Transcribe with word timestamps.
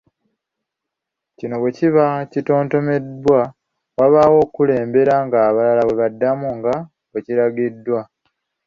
Kino 1.37 1.55
bwe 1.61 1.71
kiba 1.77 2.05
kitontomebwa, 2.31 3.41
wabaawo 3.97 4.37
akulembera 4.45 5.15
ng’abalala 5.25 5.81
bwe 5.85 5.99
baddaamu 6.01 6.47
nga 6.57 6.73
bwe 7.11 7.19
kiragiddwa. 7.25 8.01